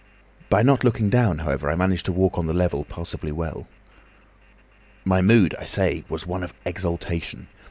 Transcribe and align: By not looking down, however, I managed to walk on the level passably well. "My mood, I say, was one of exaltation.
By 0.49 0.63
not 0.63 0.83
looking 0.83 1.11
down, 1.11 1.37
however, 1.37 1.69
I 1.69 1.75
managed 1.75 2.05
to 2.05 2.11
walk 2.11 2.39
on 2.39 2.47
the 2.47 2.55
level 2.55 2.85
passably 2.85 3.31
well. 3.31 3.67
"My 5.05 5.21
mood, 5.21 5.53
I 5.59 5.65
say, 5.65 6.03
was 6.09 6.25
one 6.25 6.41
of 6.41 6.55
exaltation. 6.65 7.47